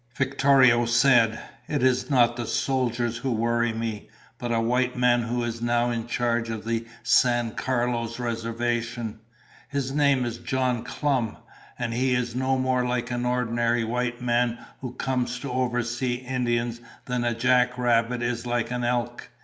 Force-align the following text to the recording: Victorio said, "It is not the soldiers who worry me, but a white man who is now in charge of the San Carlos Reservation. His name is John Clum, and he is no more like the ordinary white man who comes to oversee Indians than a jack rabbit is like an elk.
Victorio 0.17 0.85
said, 0.85 1.39
"It 1.67 1.83
is 1.83 2.09
not 2.09 2.35
the 2.35 2.47
soldiers 2.47 3.17
who 3.17 3.31
worry 3.31 3.71
me, 3.71 4.09
but 4.39 4.51
a 4.51 4.59
white 4.59 4.97
man 4.97 5.21
who 5.21 5.43
is 5.43 5.61
now 5.61 5.91
in 5.91 6.07
charge 6.07 6.49
of 6.49 6.65
the 6.65 6.87
San 7.03 7.51
Carlos 7.51 8.17
Reservation. 8.17 9.19
His 9.69 9.91
name 9.91 10.25
is 10.25 10.39
John 10.39 10.83
Clum, 10.83 11.37
and 11.77 11.93
he 11.93 12.15
is 12.15 12.33
no 12.33 12.57
more 12.57 12.83
like 12.83 13.09
the 13.09 13.23
ordinary 13.23 13.83
white 13.83 14.19
man 14.19 14.57
who 14.79 14.93
comes 14.93 15.37
to 15.41 15.51
oversee 15.51 16.15
Indians 16.15 16.81
than 17.05 17.23
a 17.23 17.35
jack 17.35 17.77
rabbit 17.77 18.23
is 18.23 18.47
like 18.47 18.71
an 18.71 18.83
elk. 18.83 19.29